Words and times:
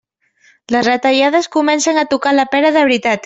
Les 0.75 0.87
retallades 0.87 1.49
comencen 1.57 2.01
a 2.03 2.07
tocar 2.17 2.35
la 2.39 2.47
pera 2.57 2.75
de 2.79 2.87
veritat. 2.91 3.19